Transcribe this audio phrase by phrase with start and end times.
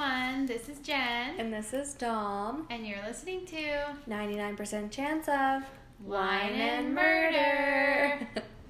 [0.00, 0.46] everyone.
[0.46, 2.66] This is Jen, And this is Dom.
[2.70, 5.62] and you're listening to 99% chance of
[6.06, 8.18] Wine and Murder.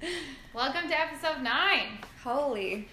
[0.53, 1.99] Welcome to episode nine.
[2.23, 2.87] Holy.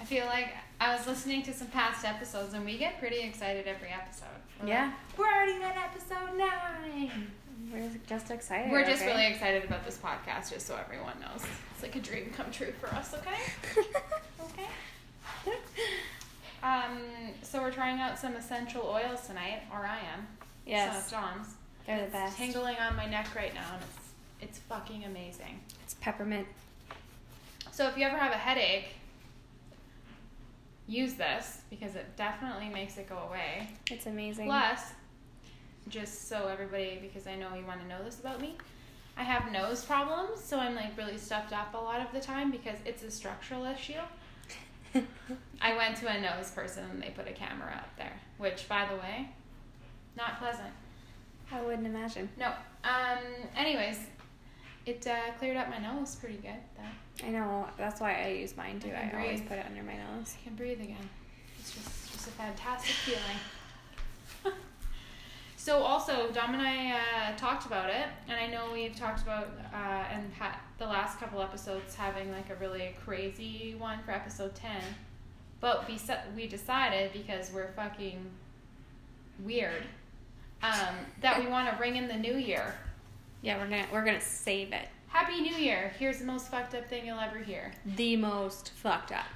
[0.00, 3.66] I feel like I was listening to some past episodes, and we get pretty excited
[3.68, 4.26] every episode.
[4.60, 4.86] We're Yeah.
[4.86, 7.30] like, We're already at episode nine.
[7.72, 8.72] We're just excited.
[8.72, 9.10] We're just okay?
[9.12, 11.44] really excited about this podcast, just so everyone knows.
[11.74, 13.86] It's like a dream come true for us, okay?
[14.40, 14.66] Okay.
[16.62, 16.98] Um,
[17.42, 20.26] so we're trying out some essential oils tonight, or I am.
[20.66, 21.08] yes.
[21.10, 21.48] So Dom's.
[21.86, 22.36] They're the It's best.
[22.36, 23.98] tingling on my neck right now, and it's
[24.40, 25.60] it's fucking amazing.
[25.82, 26.46] It's peppermint.
[27.72, 28.90] So if you ever have a headache,
[30.86, 33.68] use this because it definitely makes it go away.
[33.90, 34.46] It's amazing.
[34.46, 34.80] Plus,
[35.88, 38.56] just so everybody, because I know you want to know this about me,
[39.16, 42.50] I have nose problems, so I'm like really stuffed up a lot of the time
[42.50, 44.00] because it's a structural issue.
[45.60, 48.86] I went to a nose person and they put a camera up there, which, by
[48.88, 49.28] the way,
[50.16, 50.72] not pleasant.
[51.50, 52.28] I wouldn't imagine.
[52.38, 52.52] No.
[52.84, 53.18] Um.
[53.56, 53.98] Anyways,
[54.86, 56.60] it uh, cleared up my nose pretty good.
[56.76, 57.26] Though.
[57.26, 57.66] I know.
[57.76, 58.90] That's why I use mine too.
[58.90, 60.34] I I, always put it under my nose.
[60.40, 61.08] I can breathe again.
[61.58, 63.38] It's just just a fantastic feeling.
[65.68, 69.48] So also, Dom and I uh, talked about it, and I know we've talked about
[69.70, 69.76] uh,
[70.10, 74.80] and ha- the last couple episodes having like a really crazy one for episode ten,
[75.60, 75.98] but we
[76.34, 78.18] we decided because we're fucking
[79.44, 79.82] weird
[80.62, 82.74] um, that we want to ring in the new year.
[83.42, 84.88] Yeah, we're gonna we're gonna save it.
[85.08, 85.92] Happy New Year!
[85.98, 87.72] Here's the most fucked up thing you'll ever hear.
[87.84, 89.26] The most fucked up.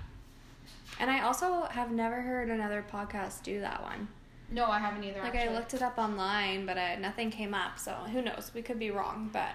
[0.99, 4.09] And I also have never heard another podcast do that one.
[4.53, 5.21] No, I haven't either.
[5.21, 5.55] Like actually.
[5.55, 7.79] I looked it up online, but I, nothing came up.
[7.79, 8.51] So who knows?
[8.55, 9.51] We could be wrong, but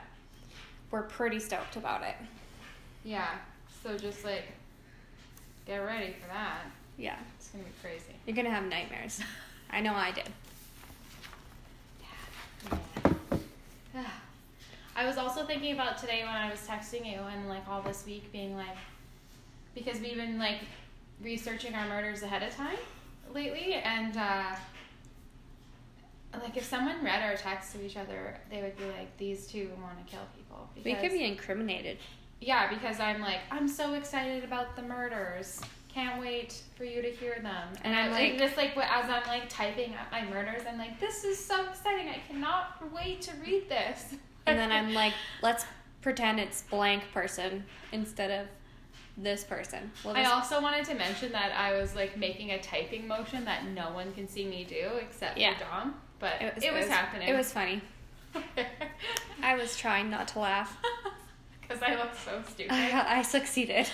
[0.90, 2.16] we're pretty stoked about it.
[3.04, 3.28] Yeah.
[3.84, 4.44] So just like
[5.66, 6.62] get ready for that.
[6.98, 8.16] Yeah, It's gonna be crazy.
[8.26, 9.20] you're gonna have nightmares.
[9.70, 10.30] I know I did.
[13.94, 14.04] Yeah.
[14.96, 18.04] I was also thinking about today when I was texting you and like all this
[18.08, 18.76] week being like
[19.76, 20.58] because we've been like
[21.22, 22.78] researching our murders ahead of time
[23.32, 24.56] lately and uh
[26.44, 29.70] like if someone read our texts to each other, they would be like, "These two
[29.82, 31.98] want to kill people." We could be incriminated.
[32.40, 35.60] Yeah, because I'm like, I'm so excited about the murders.
[35.92, 37.68] Can't wait for you to hear them.
[37.84, 40.78] And, And I'm like, like- just like as I'm like typing out my murders, I'm
[40.78, 42.10] like, this is so exciting.
[42.10, 44.14] I cannot wait to read this.
[44.46, 45.66] And then I'm like, let's
[46.02, 48.48] pretend it's blank person instead of
[49.18, 49.92] this person.
[50.06, 53.44] We'll I just- also wanted to mention that I was like making a typing motion
[53.46, 55.58] that no one can see me do except Yeah.
[55.58, 55.96] Dom.
[56.20, 57.28] But it was, it was happening.
[57.28, 57.82] It was funny.
[59.44, 60.78] I was trying not to laugh.
[61.62, 62.72] because I look so stupid.
[62.72, 63.88] I, I succeeded.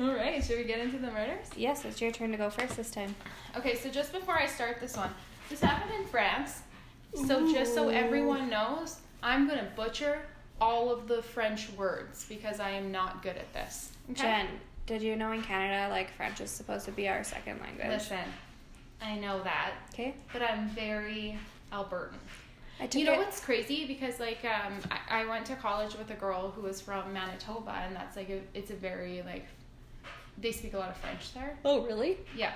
[0.00, 1.46] All right, should we get into the murders?
[1.56, 3.14] yes, it's your turn to go first this time.
[3.56, 5.10] Okay, so just before I start this one,
[5.48, 6.62] this happened in France.
[7.26, 10.22] So just so everyone knows, I'm gonna butcher
[10.60, 13.92] all of the French words because I am not good at this.
[14.10, 14.22] Okay?
[14.22, 14.48] Jen,
[14.86, 17.86] did you know in Canada, like French is supposed to be our second language?
[17.86, 18.18] Listen,
[19.04, 20.14] I know that, Okay.
[20.32, 21.38] but I'm very
[21.72, 22.14] Albertan.
[22.80, 23.86] I took You know it- what's crazy?
[23.86, 27.70] Because like um, I, I went to college with a girl who was from Manitoba,
[27.86, 29.46] and that's like a, it's a very like
[30.38, 31.56] they speak a lot of French there.
[31.64, 32.18] Oh, really?
[32.36, 32.52] Yeah.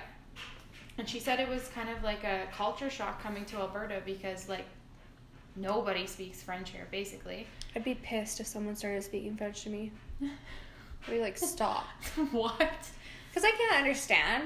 [0.97, 4.49] And she said it was kind of like a culture shock coming to Alberta because
[4.49, 4.65] like
[5.55, 7.47] nobody speaks French here basically.
[7.75, 9.91] I'd be pissed if someone started speaking French to me.
[10.21, 11.85] I'd be like, stop.
[12.31, 12.59] what?
[13.29, 14.43] Because I can't understand.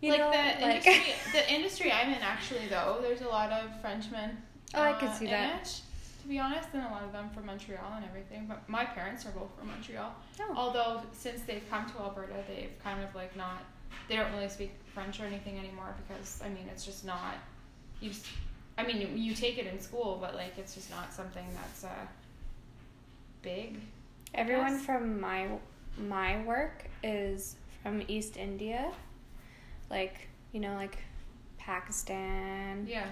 [0.00, 3.50] You like know, the like- industry the industry I'm in actually though, there's a lot
[3.50, 4.36] of Frenchmen.
[4.74, 5.62] Oh, I can uh, see that.
[5.62, 5.80] it,
[6.22, 8.46] to be honest, and a lot of them from Montreal and everything.
[8.46, 10.12] But my parents are both from Montreal.
[10.40, 10.54] Oh.
[10.56, 13.62] Although since they've come to Alberta, they've kind of like not.
[14.08, 17.36] They don't really speak French or anything anymore because I mean it's just not.
[18.00, 18.26] You, just,
[18.76, 22.06] I mean you take it in school, but like it's just not something that's uh,
[23.42, 23.80] big.
[24.34, 25.48] Everyone from my
[25.96, 28.90] my work is from East India,
[29.90, 30.98] like you know, like
[31.58, 33.06] Pakistan, Yeah,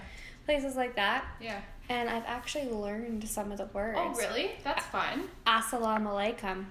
[0.45, 1.25] places like that.
[1.41, 1.61] yeah.
[1.89, 3.97] And I've actually learned some of the words.
[4.01, 4.51] Oh really?
[4.63, 5.23] That's fun.
[5.45, 6.65] Assalamu alaikum.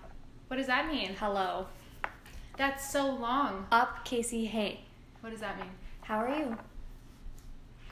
[0.49, 1.15] What does that mean?
[1.19, 1.67] Hello.
[2.57, 3.67] That's so long.
[3.71, 4.45] Up, Casey.
[4.47, 4.81] Hey.
[5.21, 5.71] What does that mean?
[6.03, 6.57] How are you?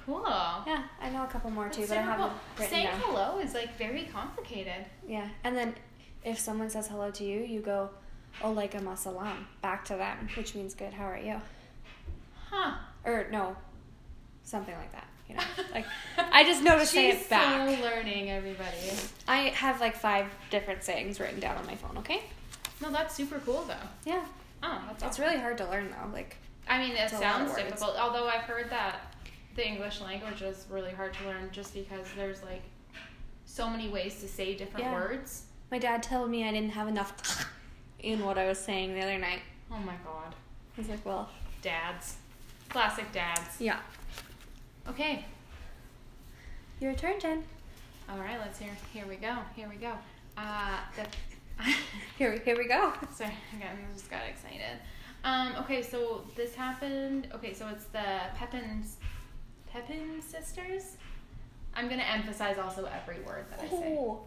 [0.05, 0.23] Cool.
[0.27, 2.39] Yeah, I know a couple more too, but I haven't cool.
[2.59, 3.01] written Saying down.
[3.05, 4.85] hello is like very complicated.
[5.07, 5.75] Yeah, and then
[6.25, 7.91] if someone says hello to you, you go,
[8.41, 10.93] "Alaikum assalam," back to them, which means good.
[10.93, 11.41] How are you?
[12.53, 12.75] Huh.
[13.05, 13.57] Or no,
[14.45, 15.07] something like that.
[15.29, 15.43] You know,
[15.75, 15.87] like
[16.19, 17.69] I just know to say She's it back.
[17.69, 18.77] so learning, everybody.
[19.27, 21.97] I have like five different sayings written down on my phone.
[21.99, 22.23] Okay.
[22.81, 23.75] No, that's super cool though.
[24.05, 24.25] Yeah,
[24.63, 25.25] Oh, that's it's awesome.
[25.25, 26.13] really hard to learn though.
[26.13, 26.37] Like
[26.69, 27.97] I mean, it It's a lot of sounds difficult.
[27.99, 29.15] Although I've heard that
[29.57, 32.63] the English language is really hard to learn just because there's like
[33.47, 34.93] so many ways to say different Yeah.
[34.95, 35.45] words.
[35.71, 37.49] My dad told me I didn't have enough
[38.01, 39.41] in what I was saying the other night.
[39.71, 40.35] Oh my god.
[40.77, 41.31] I was like, well,
[41.63, 42.17] Dads.
[42.73, 43.61] Classic dads.
[43.61, 43.79] yeah.
[44.89, 45.25] Okay.
[46.81, 47.45] Your turn, Jen.
[48.09, 48.71] All right, let's hear.
[48.93, 49.37] Here we go.
[49.55, 49.93] Here we go.
[50.39, 51.07] Uh, the.
[52.19, 52.93] Here, we here we go.
[53.15, 54.79] Sorry, I got, I just got excited.
[55.23, 57.29] Um, okay, so this happened.
[57.35, 58.03] Okay, so it's the
[58.35, 58.97] Pepins,
[59.71, 60.97] Pepin sisters.
[61.75, 63.97] I'm gonna emphasize also every word that I say.
[63.99, 64.23] Oh,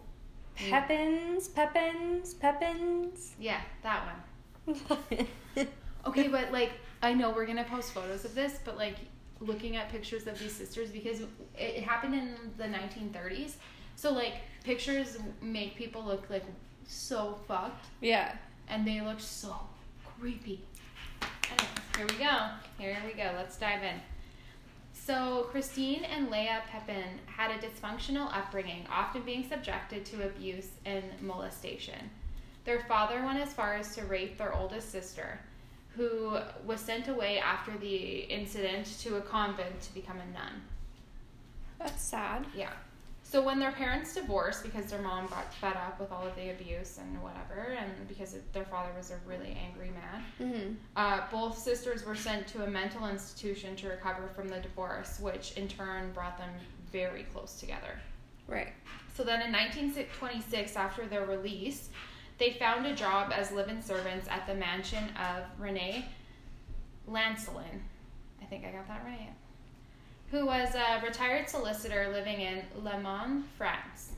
[0.58, 0.70] Mm.
[0.70, 3.34] Pepins, Pepins, Pepins.
[3.40, 4.06] Yeah, that
[4.68, 4.78] one.
[6.08, 6.72] Okay, but like
[7.06, 8.96] I know we're gonna post photos of this, but like
[9.40, 11.22] looking at pictures of these sisters because
[11.56, 13.54] it, happened in the 1930s.
[13.96, 16.44] So like pictures make people look like
[16.88, 18.36] so fucked, yeah.
[18.70, 19.56] and they look so
[20.20, 20.62] creepy.
[21.44, 22.50] Anyways, here we go.
[22.80, 23.32] Here we go.
[23.36, 24.00] Let's dive in.
[24.94, 31.04] So, Christine and Leah Pepin had a dysfunctional upbringing, often being subjected to abuse and
[31.22, 32.10] molestation.
[32.64, 35.40] Their father went as far as to rape their oldest sister,
[35.96, 40.62] who was sent away after the incident to a convent to become a nun.
[41.80, 42.46] That's sad.
[42.56, 42.72] Yeah.
[43.24, 46.52] So when their parents divorced because their mom got fed up with all of the
[46.52, 50.74] abuse and whatever, and because their father was a really angry man, Mm-hmm.
[50.96, 55.54] uh, both sisters were sent to a mental institution to recover from the divorce, which
[55.54, 56.50] in turn brought them
[56.92, 58.00] very close together.
[58.48, 58.74] Right.
[59.16, 61.90] So then in 1926, after their release,
[62.38, 66.06] they found a job as live-in servants at the mansion of Renee
[67.10, 67.82] Lancelin.
[68.42, 69.34] I think I got that right.
[70.32, 74.12] Who was a retired solicitor living in Le Mans, France.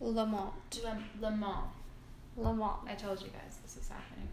[0.00, 0.52] Le Mans.
[0.82, 1.68] Le, Le Mans.
[2.36, 2.80] Lamont.
[2.88, 4.28] I told you guys this is happening.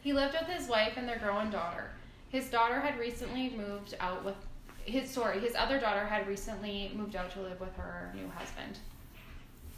[0.00, 1.90] He lived with his wife and their growing daughter.
[2.28, 4.36] His daughter had recently moved out with
[4.84, 8.78] his sorry, his other daughter had recently moved out to live with her new husband.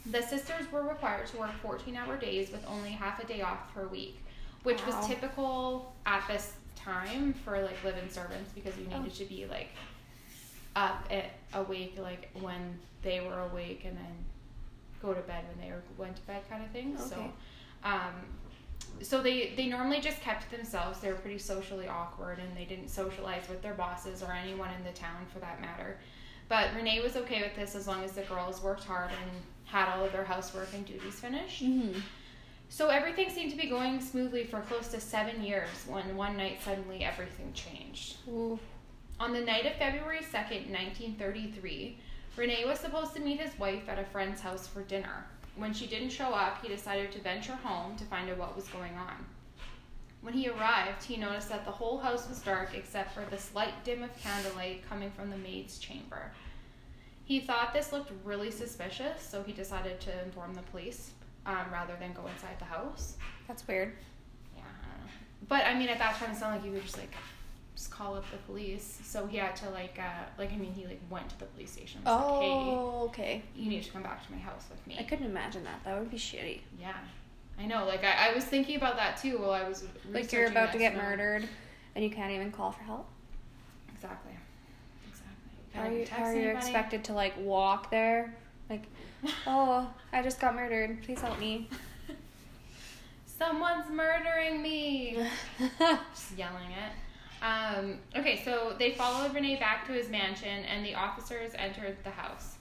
[0.07, 3.87] The sisters were required to work 14-hour days with only half a day off per
[3.87, 4.19] week,
[4.63, 4.97] which Wow.
[4.99, 9.09] was typical at this time for like live-in servants because you needed Oh.
[9.09, 9.69] to be like
[10.75, 14.25] up at awake like when they were awake and then
[15.01, 16.97] go to bed when they were went to bed kind of thing.
[16.97, 17.31] So
[17.83, 18.13] um,
[19.01, 20.99] so they they normally just kept themselves.
[20.99, 24.83] They were pretty socially awkward, and they didn't socialize with their bosses or anyone in
[24.83, 25.97] the town for that matter.
[26.49, 29.31] But Renee was okay with this as long as the girls worked hard and
[29.71, 31.63] had all of their housework and duties finished.
[31.63, 31.99] Mm-hmm.
[32.69, 36.59] So everything seemed to be going smoothly for close to seven years when one night
[36.63, 38.17] suddenly everything changed.
[38.29, 38.59] Ooh.
[39.19, 41.97] On the night of February 2nd, 1933,
[42.37, 45.25] Renee was supposed to meet his wife at a friend's house for dinner.
[45.57, 48.67] When she didn't show up, he decided to venture home to find out what was
[48.69, 49.25] going on.
[50.21, 53.83] When he arrived, he noticed that the whole house was dark except for the slight
[53.83, 56.31] dim of candlelight coming from the maid's chamber.
[57.31, 61.11] He thought this looked really suspicious, so he decided to inform the police
[61.45, 63.15] um, rather than go inside the house.
[63.47, 63.93] That's weird.
[64.53, 64.63] Yeah.
[64.63, 65.11] I don't know.
[65.47, 67.13] But I mean, at that time, it sounded like you could just like
[67.73, 68.99] just call up the police.
[69.05, 71.71] So he had to like, uh, like I mean, he like went to the police
[71.71, 72.01] station.
[72.05, 73.41] and was like, hey, Oh, okay.
[73.55, 74.97] you need to come back to my house with me.
[74.99, 75.81] I couldn't imagine that.
[75.85, 76.59] That would be shitty.
[76.81, 76.91] Yeah.
[77.57, 77.85] I know.
[77.85, 80.77] Like I, I was thinking about that too while I was Like you're about to
[80.77, 81.47] get murdered,
[81.95, 83.07] and you can't even call for help.
[83.95, 84.33] Exactly.
[85.73, 88.35] How are you, are you expected to like walk there?
[88.69, 88.83] Like,
[89.47, 91.03] oh, I just got murdered.
[91.03, 91.69] Please help me.
[93.25, 95.25] Someone's murdering me.
[95.79, 97.43] just yelling it.
[97.43, 102.11] Um, okay, so they followed Renee back to his mansion, and the officers entered the
[102.11, 102.57] house.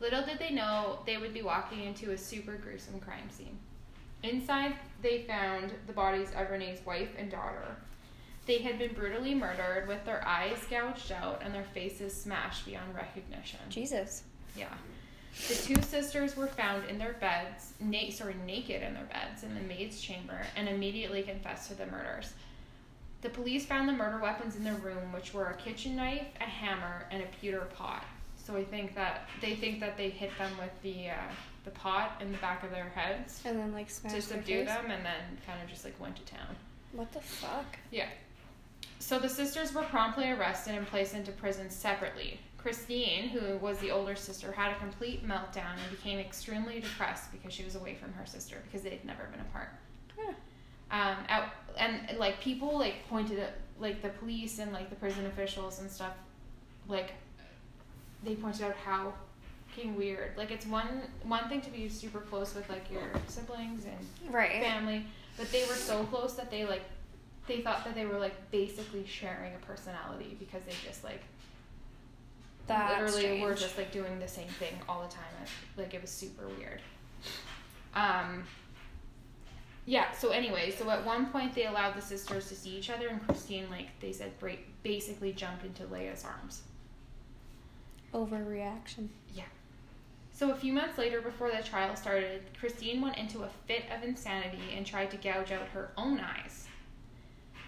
[0.00, 3.58] Little did they know they would be walking into a super gruesome crime scene.
[4.22, 7.76] Inside, they found the bodies of Renee's wife and daughter.
[8.46, 12.94] They had been brutally murdered with their eyes gouged out and their faces smashed beyond
[12.94, 13.60] recognition.
[13.68, 14.24] Jesus.
[14.56, 14.72] Yeah.
[15.48, 19.54] The two sisters were found in their beds, na- sorry, naked in their beds in
[19.54, 22.34] the maid's chamber, and immediately confessed to the murders.
[23.22, 26.44] The police found the murder weapons in their room, which were a kitchen knife, a
[26.44, 28.04] hammer, and a pewter pot.
[28.44, 31.14] So I think that they think that they hit them with the uh,
[31.64, 34.66] the pot in the back of their heads And then like to subdue face?
[34.66, 36.56] them, and then kind of just like went to town.
[36.92, 37.78] What the fuck?
[37.92, 38.08] Yeah.
[39.02, 42.38] So the sisters were promptly arrested and placed into prison separately.
[42.56, 47.52] Christine, who was the older sister, had a complete meltdown and became extremely depressed because
[47.52, 49.70] she was away from her sister because they'd never been apart.
[50.16, 50.32] Yeah.
[50.92, 55.26] Um, out, and like people like pointed at like the police and like the prison
[55.26, 56.14] officials and stuff,
[56.86, 57.14] like
[58.22, 59.12] they pointed out how
[59.66, 60.36] fucking weird.
[60.36, 64.62] Like it's one one thing to be super close with like your siblings and Right.
[64.62, 65.06] family,
[65.36, 66.82] but they were so close that they like
[67.46, 71.22] they thought that they were like basically sharing a personality because they just like
[72.66, 75.24] That's literally were just like doing the same thing all the time.
[75.76, 76.82] Like it was super weird.
[77.94, 78.48] Um.
[79.84, 80.12] Yeah.
[80.12, 83.20] So anyway, so at one point they allowed the sisters to see each other, and
[83.26, 86.62] Christine, like they said, break, basically jumped into Leia's arms.
[88.14, 89.08] overreaction.
[89.34, 89.44] Yeah.
[90.32, 94.02] So a few months later, before the trial started, Christine went into a fit of
[94.02, 96.68] insanity and tried to gouge out her own eyes.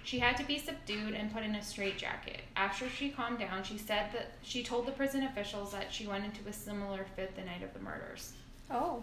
[0.04, 2.42] She had to be subdued and put in a straitjacket.
[2.56, 6.26] After she calmed down, she said that she told the prison officials that she went
[6.26, 8.34] into a similar fit the night of the murders.
[8.70, 9.02] Oh.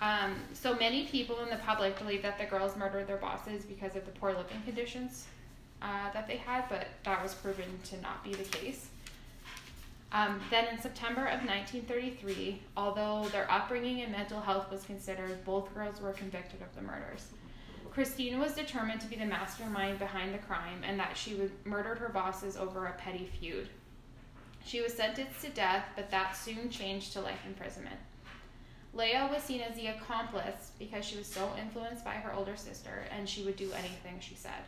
[0.00, 3.96] Um, so many people in the public believe that the girls murdered their bosses because
[3.96, 5.26] of the poor living conditions
[5.82, 8.88] uh, that they had, but that was proven to not be the case.
[10.12, 15.72] Um, then in September of 1933, although their upbringing and mental health was considered, both
[15.74, 17.28] girls were convicted of the murders.
[17.90, 21.98] Christina was determined to be the mastermind behind the crime and that she would murdered
[21.98, 23.68] her bosses over a petty feud.
[24.64, 27.98] She was sentenced to death, but that soon changed to life imprisonment.
[28.92, 33.04] Leah was seen as the accomplice because she was so influenced by her older sister
[33.16, 34.62] and she would do anything she said.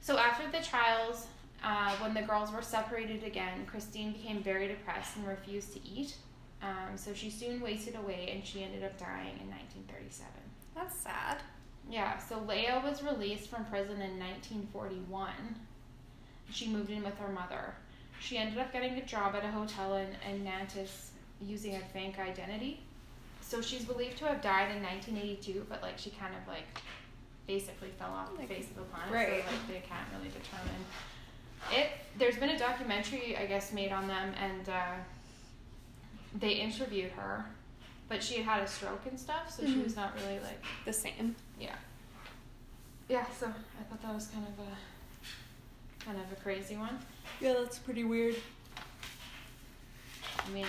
[0.00, 1.26] So after the trials,
[1.62, 6.16] uh, when the girls were separated again, Christine became very depressed and refused to eat.
[6.62, 10.30] Um, so she soon wasted away and she ended up dying in 1937.
[10.74, 11.38] That's sad.
[11.90, 15.30] Yeah, so Leia was released from prison in 1941.
[16.50, 17.74] She moved in with her mother.
[18.20, 21.10] She ended up getting a job at a hotel in, in Nantes
[21.40, 22.80] using a fake identity.
[23.40, 26.80] So she's believed to have died in 1982, but like she kind of like
[27.46, 29.12] basically fell off the face of the planet.
[29.12, 29.44] right.
[29.44, 30.84] So like they can't really determine
[31.72, 31.90] it.
[32.18, 34.92] There's been a documentary, I guess, made on them, and uh,
[36.38, 37.44] they interviewed her,
[38.08, 39.84] but she had had a stroke and stuff, so she Mhm.
[39.84, 41.34] was not really like The same.
[41.58, 41.76] yeah.
[43.08, 46.98] Yeah, so I thought that was kind of a kind of a crazy one.
[47.40, 48.36] Yeah, that's pretty weird.
[50.38, 50.66] I mean,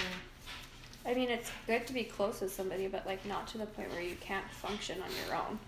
[1.05, 3.91] I mean, it's good to be close with somebody, but like not to the point
[3.91, 5.59] where you can't function on your own.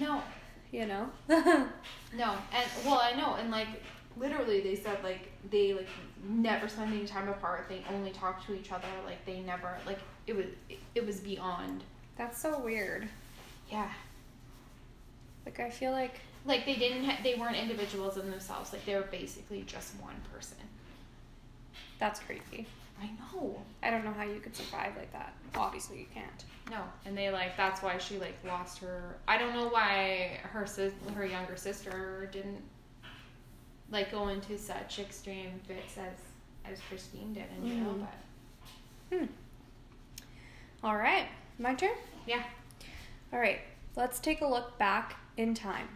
[0.00, 0.22] no,
[0.70, 1.10] You know?
[1.28, 3.68] no, and well, I know, and like
[4.16, 5.88] literally, they said like they like
[6.22, 7.66] never spend any time apart.
[7.68, 8.86] They only talk to each other.
[9.06, 9.98] Like they never like
[10.28, 10.46] it was
[10.94, 11.82] it, was beyond.
[12.16, 13.08] That's so weird.
[13.70, 13.90] Yeah,
[15.44, 18.72] Like I feel like like they didn't ha- they weren't individuals in themselves.
[18.72, 20.56] Like they were basically just one person.
[21.98, 22.66] that's crazy.
[23.00, 23.60] I know.
[23.82, 25.32] I don't know how you could survive like that.
[25.54, 26.44] Obviously, you can't.
[26.70, 29.16] No, and they like that's why she like lost her.
[29.28, 32.60] I don't know why her sis, her younger sister didn't
[33.90, 37.94] like go into such extreme fits as as Christine did in jail.
[37.94, 38.00] Mhm.
[39.10, 39.24] But Hmm.
[40.82, 41.26] All right,
[41.58, 41.90] my turn.
[42.26, 42.42] yeah,
[43.32, 43.60] All right,
[43.96, 45.88] let's take a look back in time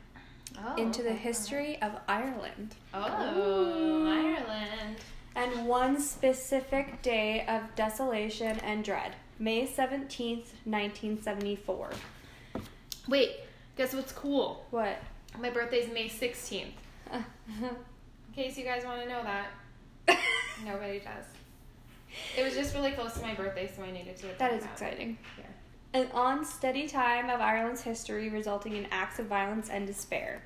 [0.59, 4.97] oh, into the history of Ireland Oh, Ireland.
[5.37, 9.15] and one specific day of desolation and dread.
[9.39, 11.91] May 17th, 1974.
[13.09, 13.31] Wait,
[13.77, 14.67] guess what's cool?
[14.71, 14.99] What?
[15.41, 16.75] My birthday's May sixteenth.
[17.13, 17.25] In
[18.35, 19.49] case you guys want to know that,
[20.65, 21.25] nobody does.
[22.37, 24.27] It was just really close to my birthday, so I needed to.
[24.39, 25.19] that attend exciting.
[25.39, 26.01] Yeah.
[26.01, 30.43] An unsteady time of Ireland's history resulting in acts of violence and despair.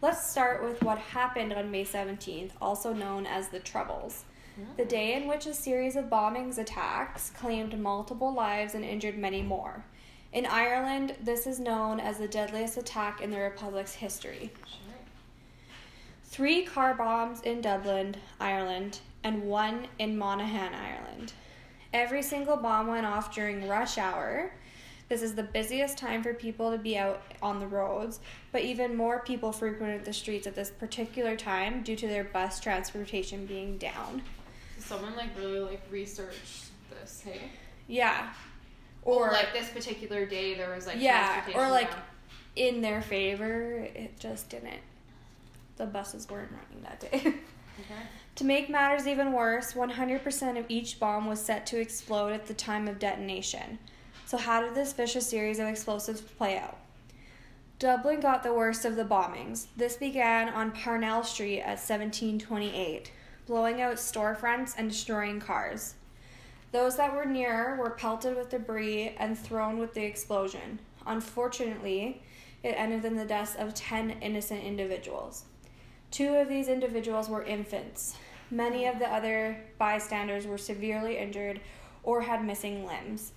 [0.00, 4.24] Let's start with what happened on May 17th, also known as the Troubles.
[4.76, 4.88] The hmm.
[4.88, 9.84] day in which a series of bombings attacks claimed multiple lives and injured many more.
[10.32, 14.52] In Ireland, this is known as the deadliest attack in the Republic's history.
[14.66, 14.94] Sure.
[16.24, 21.32] Three car bombs in Dublin, Ireland, and one in Monaghan, Ireland.
[21.92, 24.52] Every single bomb went off during rush hour.
[25.08, 28.20] This is the busiest time for people to be out on the roads,
[28.52, 32.58] but even more people frequented the streets at this particular time due to their bus
[32.60, 34.22] transportation being down.
[34.78, 37.40] Someone like really like researched this, hey?
[37.86, 38.32] Yeah.
[39.02, 42.00] Or Or like this particular day there was like Yeah, transportation or, like, down.
[42.56, 44.80] in their favor, it just didn't.
[45.76, 47.34] The buses weren't running that day.
[48.36, 52.54] To make matters even worse, 100% of each bomb was set to explode at the
[52.54, 53.78] time of detonation.
[54.26, 56.78] So, how did this vicious series of explosives play out?
[57.78, 59.66] Dublin got the worst of the bombings.
[59.76, 63.12] This began on Parnell Street at 1728,
[63.46, 65.94] blowing out storefronts and destroying cars.
[66.72, 70.80] Those that were near were pelted with debris and thrown with the explosion.
[71.06, 72.22] Unfortunately,
[72.62, 75.44] it ended in the deaths of 10 innocent individuals.
[76.14, 78.14] Two of these individuals were infants.
[78.48, 81.60] Many of the other bystanders were severely injured
[82.04, 83.32] or had missing limbs.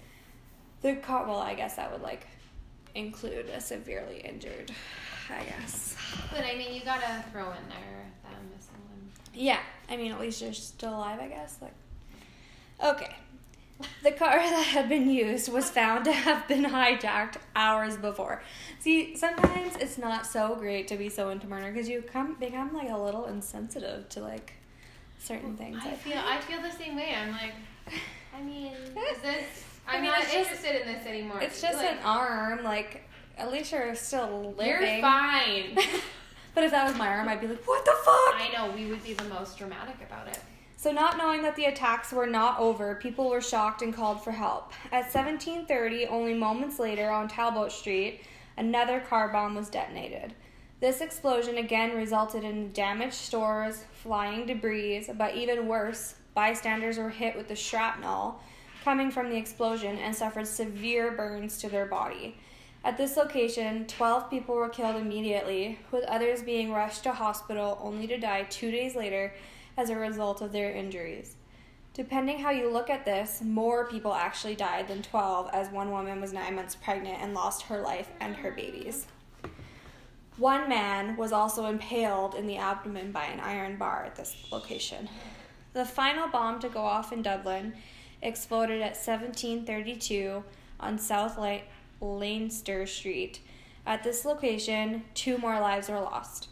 [0.84, 2.27] The co- well, I guess that would like
[2.93, 4.72] include a severely injured.
[5.27, 5.96] I guess.
[6.29, 9.12] But I mean, you gotta throw in there them as someone.
[9.34, 11.57] Yeah, I mean, at least you're still alive, I guess.
[11.60, 11.74] Like,
[12.84, 13.15] okay.
[14.03, 18.41] The car that had been used was found to have been hijacked hours before.
[18.79, 22.74] See, sometimes it's not so great to be so into murder because you come become
[22.74, 24.53] like a little insensitive to like
[25.19, 25.77] certain things.
[25.84, 27.13] I feel I feel the same way.
[27.15, 27.53] I'm like,
[28.36, 28.74] I mean,
[29.12, 29.63] is this?
[29.88, 31.39] I I'm mean, not it's just- interested in this anymore.
[31.41, 32.63] It's just like, an arm.
[32.63, 33.03] Like,
[33.38, 34.67] at least you're still living.
[34.81, 35.75] You're fine.
[36.55, 38.36] but if that was my arm, I'd be like, what the fuck?
[38.41, 40.39] I know we would be the most dramatic about it.
[40.79, 44.31] So, not knowing that the attacks were not over, people were shocked and called for
[44.31, 44.74] help.
[44.91, 48.22] At 17:30, only moments later, on Talbot Street,
[48.57, 50.36] another car bomb was detonated.
[50.79, 57.36] This explosion again resulted in damaged stores, flying debris, but even worse, bystanders were hit
[57.36, 58.39] with the shrapnel
[58.84, 62.38] coming from the explosion and suffered severe burns to their body.
[62.84, 68.05] At this location, 12 people were killed immediately, with others being rushed to hospital only
[68.05, 69.34] to die two days later
[69.77, 71.36] as a result of their injuries.
[71.93, 76.19] Depending how you look at this, more people actually died than 12, as one woman
[76.19, 79.07] was nine months pregnant and lost her life and her babies.
[80.38, 85.10] One man was also impaled in the abdomen by an iron bar at this location.
[85.74, 87.74] The final bomb to go off in Dublin
[88.22, 90.43] exploded at 1732
[90.79, 91.39] on South
[92.00, 93.39] Leinster Street.
[93.88, 96.50] At this location, two more lives were lost.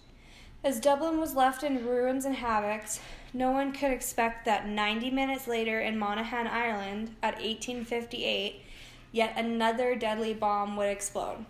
[0.66, 3.00] As Dublin was left in ruins and havocs,
[3.36, 8.64] no one could expect that 90 minutes later in Monaghan, Ireland, at 1858,
[9.12, 11.46] yet another deadly bomb would explode.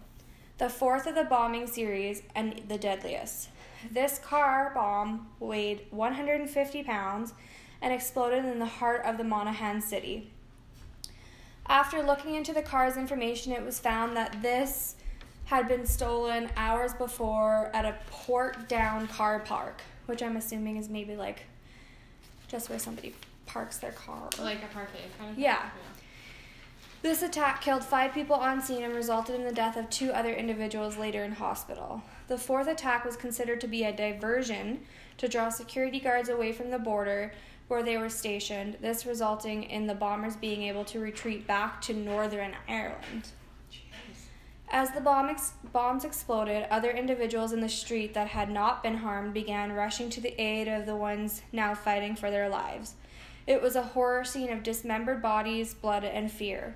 [0.57, 3.47] The fourth of the bombing series and the deadliest.
[3.89, 7.33] This car bomb weighed 150 pounds
[7.81, 10.29] and exploded in the heart of the Monaghan city.
[11.67, 14.95] After looking into the car's information, it was found that this
[15.45, 21.15] had been stolen hours before at a Portadown car park, which I'm assuming is maybe
[21.15, 21.43] like
[22.47, 23.13] just where somebody
[23.45, 24.29] parks their car.
[24.39, 25.37] Like a parfait kind of.
[25.37, 25.69] Yeah.
[27.01, 30.33] This attack killed five people on scene and resulted in the death of two other
[30.33, 32.01] individuals later in hospital.
[32.27, 34.81] The fourth attack was considered to be a diversion
[35.19, 37.31] to draw security guards away from the border
[37.67, 41.93] where they were stationed, this resulting in the bombers being able to retreat back to
[41.93, 43.29] Northern Ireland.
[44.69, 48.97] As the bomb ex- bombs exploded, other individuals in the street that had not been
[48.97, 52.95] harmed began rushing to the aid of the ones now fighting for their lives.
[53.47, 56.75] It was a horror scene of dismembered bodies, blood, and fear.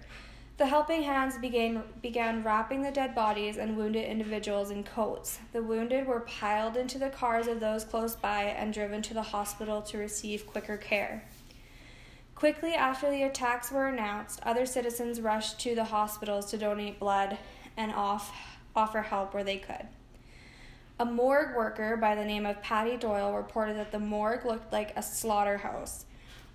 [0.57, 5.39] The helping hands began, began wrapping the dead bodies and wounded individuals in coats.
[5.53, 9.21] The wounded were piled into the cars of those close by and driven to the
[9.21, 11.23] hospital to receive quicker care.
[12.35, 17.37] Quickly after the attacks were announced, other citizens rushed to the hospitals to donate blood
[17.79, 18.31] and off,
[18.75, 19.87] offer help where they could.
[20.99, 24.91] A morgue worker by the name of Patty Doyle reported that the morgue looked like
[24.97, 26.03] a slaughterhouse.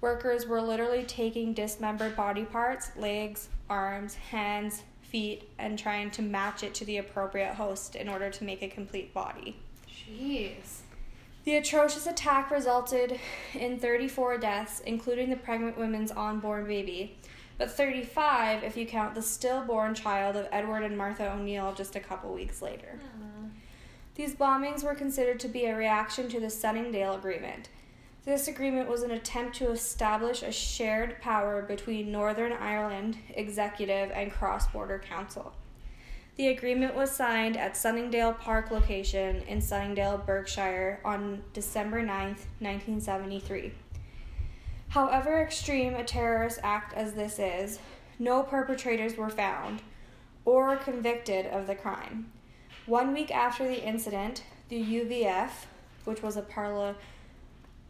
[0.02, 6.62] Workers were literally taking dismembered body parts, legs, arms, hands, feet, and trying to match
[6.62, 9.56] it to the appropriate host in order to make a complete body.
[9.88, 10.80] Jeez.
[11.44, 13.18] The atrocious attack resulted
[13.54, 17.16] in 34 deaths, including the pregnant woman's unborn baby,
[17.58, 22.00] but 35 if you count the stillborn child of Edward and Martha O'Neill just a
[22.00, 22.98] couple weeks later.
[24.14, 27.68] These bombings were considered to be a reaction to the Sunningdale Agreement.
[28.24, 34.32] This agreement was an attempt to establish a shared power between Northern Ireland Executive and
[34.32, 35.52] Cross Border Council.
[36.36, 43.72] The agreement was signed at Sunningdale Park location in Sunningdale, Berkshire on December 9th, 1973.
[44.94, 47.80] However extreme a terrorist act as this is,
[48.20, 49.82] no perpetrators were found
[50.44, 52.30] or convicted of the crime.
[52.86, 55.50] One week after the incident, the UVF,
[56.04, 56.94] which was a parla-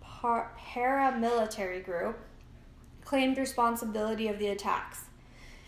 [0.00, 2.18] par- paramilitary group,
[3.04, 5.02] claimed responsibility of the attacks.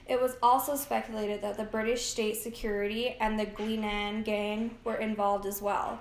[0.08, 5.44] It was also speculated that the British state security and the Glenanne gang were involved
[5.44, 6.00] as well.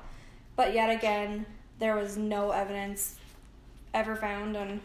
[0.56, 1.46] But yet again,
[1.78, 3.16] there was no evidence
[3.94, 4.80] ever found on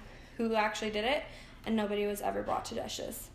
[0.49, 1.25] who actually did it,
[1.67, 3.29] and nobody was ever brought to justice.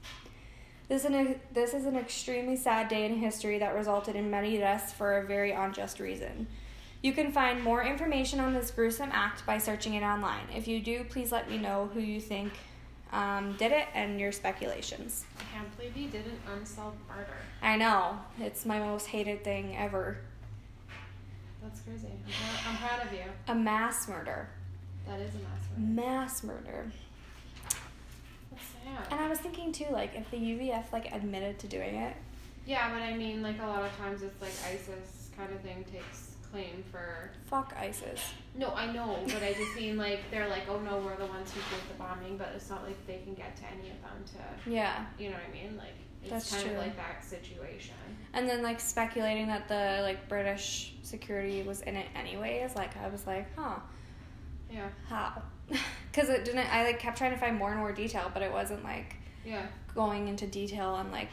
[0.87, 4.91] This, an, this is an extremely sad day in history that resulted in many deaths
[4.91, 6.47] for a very unjust reason.
[7.01, 10.47] You can find more information on this gruesome act by searching it online.
[10.55, 12.53] If you do, please let me know who you think
[13.13, 15.25] um, did it and your speculations.
[15.39, 17.37] I can't believe you did an unsolved murder.
[17.61, 20.17] I know, it's my most hated thing ever.
[21.61, 22.07] That's crazy.
[22.07, 23.25] I'm proud, I'm proud of you.
[23.47, 24.49] A mass murder.
[25.07, 26.01] That is a mass murder.
[26.01, 26.91] Mass murder.
[28.51, 29.07] That's sad.
[29.11, 32.15] And I was thinking too, like, if the UVF, like, admitted to doing it,
[32.65, 35.85] Yeah, but I mean, like a lot of times it's like ISIS kind of thing
[35.91, 37.29] takes claim for.
[37.47, 38.19] Fuck ISIS.
[38.55, 41.51] No, I know, but I just mean like they're like, oh no, we're the ones
[41.51, 44.23] who did the bombing, but it's not like they can get to any of them
[44.33, 45.05] to, Yeah.
[45.19, 45.77] you know what I mean?
[45.77, 46.71] Like it's That's kind true.
[46.71, 47.93] of like that situation.
[48.33, 52.75] And then like speculating that the like British security was in it anyways.
[52.75, 53.75] Like I was like, huh,
[54.71, 55.41] Yeah, how?
[56.11, 56.73] Because it didn't.
[56.73, 59.65] I like kept trying to find more and more detail, but it wasn't like yeah,
[59.93, 61.31] going into detail on like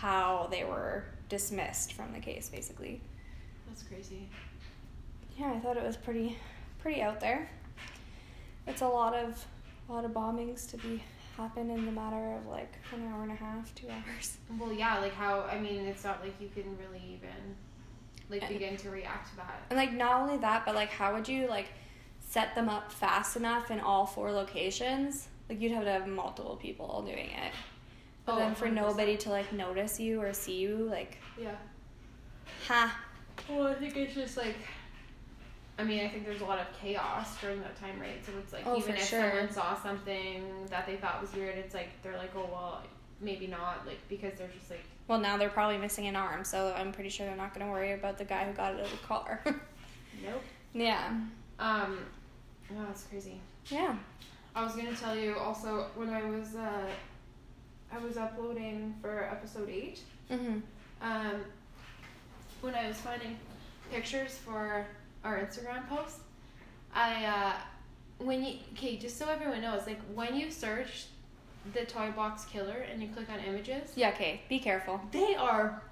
[0.00, 3.00] how they were dismissed from the case, basically.
[3.66, 4.28] that's crazy.
[5.38, 6.36] Yeah, I thought it was pretty,
[6.80, 7.48] pretty out there.
[8.66, 9.42] It's a lot of,
[9.88, 11.02] a lot of bombings to be
[11.38, 14.36] happen in the matter of like an hour and a half, two hours.
[14.58, 17.56] Well, yeah, like how I mean, it's not like you can really even
[18.28, 19.62] like And- begin to react to that.
[19.70, 21.68] And like not only that, but like how would you like
[22.32, 25.28] set them up fast enough in all four locations?
[25.50, 27.52] Like you'd have to have multiple people doing it.
[28.24, 28.72] But Oh, then for 100%.
[28.72, 31.56] nobody to like notice you or see you, like, Yeah.
[32.66, 32.98] ha,
[33.50, 34.56] Well, I think it's just like.
[35.78, 38.24] I mean, I think there's a lot of chaos during that time, right?
[38.24, 39.30] So it's like Oh, even if sure.
[39.30, 42.82] someone saw something that they thought was weird, it's like they're like, oh well,
[43.20, 46.72] maybe not, like because they're just like, well now they're probably missing an arm, so
[46.76, 48.92] I'm pretty sure they're not gonna worry about the guy who got it out of
[48.92, 49.40] the car.
[50.24, 50.42] nope.
[50.72, 51.18] yeah.
[51.58, 51.98] Um,
[52.78, 53.40] oh, that's crazy.
[53.68, 53.96] Yeah.
[54.54, 56.86] I was gonna tell you also when I was uh,
[57.92, 60.00] I was uploading for episode eight.
[60.30, 60.58] Mm-hmm.
[61.00, 61.40] Um,
[62.60, 63.36] when I was finding
[63.90, 64.86] pictures for
[65.24, 66.18] our Instagram post,
[66.94, 67.52] I uh,
[68.18, 71.06] when you okay, just so everyone knows, like when you search
[71.72, 74.40] the toy box killer and you click on images, Yeah, okay.
[74.48, 75.00] Be careful.
[75.12, 75.82] they are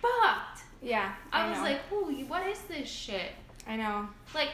[0.00, 0.62] fucked.
[0.82, 1.12] Yeah.
[1.32, 1.64] I, was know.
[1.64, 3.32] like, "Ooh, what is this shit?"
[3.66, 4.08] I know.
[4.34, 4.48] Like,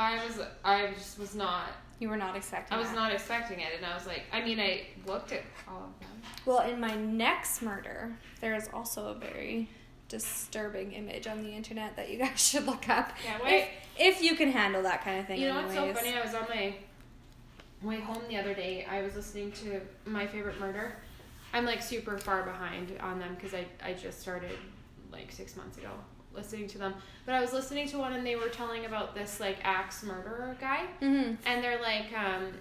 [0.00, 2.96] I was, I just was not, You were not expecting I was that.
[2.96, 6.22] not expecting it, and I was like, I mean, I looked at all of them.
[6.46, 9.68] Well, in my next murder, there is also a very
[10.08, 13.12] disturbing image on the internet that you guys should look up.
[13.24, 13.68] Yeah, If, wait.
[13.98, 15.38] if you can handle that kind of thing.
[15.40, 16.14] You know what's so funny?
[16.16, 16.74] I was on my
[17.82, 18.86] way home the other day.
[18.90, 20.96] I was listening to My Favorite Murder.
[21.52, 24.56] I'm like super far behind on them because I, I just started
[25.12, 25.90] like six months ago
[26.34, 26.94] listening to them.
[27.26, 30.56] But I was listening to one and they were telling about this like axe murderer
[30.60, 30.86] guy.
[31.02, 31.34] Mm-hmm.
[31.46, 32.52] And they're like, um,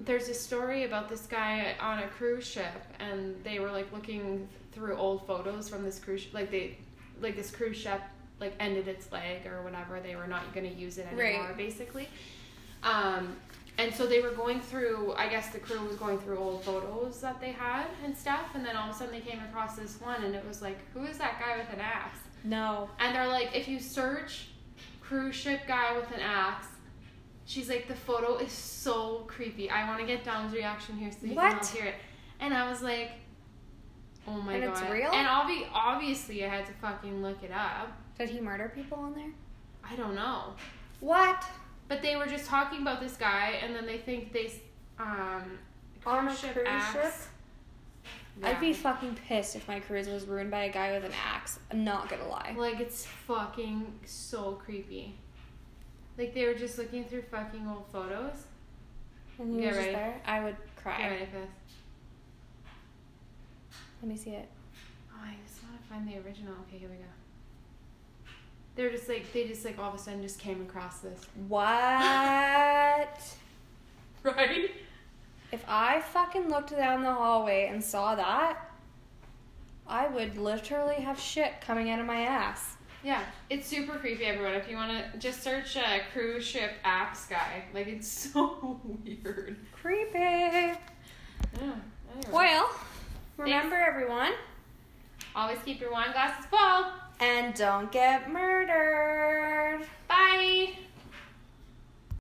[0.00, 4.48] there's a story about this guy on a cruise ship, and they were like looking
[4.72, 6.76] through old photos from this cruise, like they,
[7.20, 8.00] like this cruise ship,
[8.40, 10.00] like ended its leg or whatever.
[10.00, 11.56] They were not going to use it anymore, Right.
[11.56, 12.08] basically.
[12.82, 13.36] Um,
[13.78, 15.14] and so they were going through.
[15.16, 18.66] I guess the crew was going through old photos that they had and stuff, and
[18.66, 21.04] then all of a sudden they came across this one, and it was like, who
[21.04, 22.18] is that guy with an axe?
[22.44, 22.90] No.
[22.98, 24.48] And they're like, if you search
[25.00, 26.66] cruise ship guy with an axe,
[27.44, 29.70] she's like, the photo is so creepy.
[29.70, 31.94] I want to get Dom's reaction here so you can all hear it.
[32.40, 33.10] And I was like,
[34.26, 34.76] oh my And god.
[34.76, 35.10] And it's real?
[35.12, 37.92] And obvi- obviously, I had to fucking look it up.
[38.18, 39.30] Did he murder people on there?
[39.84, 40.54] I don't know.
[41.00, 41.44] What?
[41.88, 44.52] But they were just talking about this guy, and then they think they,
[44.98, 45.58] um,
[46.06, 46.92] On a cruise ship cruise axe.
[46.92, 47.14] ship?
[48.40, 48.48] Yeah.
[48.48, 51.58] I'd be fucking pissed if my cruise was ruined by a guy with an axe.
[51.70, 52.54] I'm not gonna lie.
[52.56, 55.14] Like it's fucking so creepy.
[56.18, 58.34] Like they were just looking through fucking old photos.
[59.38, 59.92] And he Get was ready.
[59.92, 60.20] there.
[60.26, 60.98] I would cry.
[60.98, 61.48] Get ready this.
[64.02, 64.48] Let me see it.
[65.12, 66.54] Oh, I just want to find the original.
[66.68, 67.02] Okay, here we go.
[68.74, 71.20] They're just like they just like all of a sudden just came across this.
[71.48, 73.20] What?
[74.24, 74.70] Right?
[75.52, 78.58] If I fucking looked down the hallway and saw that,
[79.86, 82.76] I would literally have shit coming out of my ass.
[83.04, 84.54] Yeah, it's super creepy, everyone.
[84.54, 89.56] If you want to just search uh, cruise ship axe guy, like it's so weird.
[89.72, 90.18] Creepy.
[90.18, 90.74] Yeah.
[91.60, 92.30] Anyway.
[92.32, 92.70] Well,
[93.36, 94.32] remember everyone,
[95.34, 96.86] always keep your wine glasses full.
[97.20, 99.86] and don't get murdered.